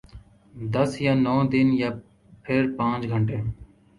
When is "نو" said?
1.25-1.35